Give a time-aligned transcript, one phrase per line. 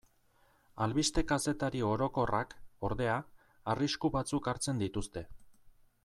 [0.85, 2.55] Albiste-kazetari orokorrak,
[2.89, 3.17] ordea,
[3.75, 5.25] arrisku batzuk hartzen dituzte.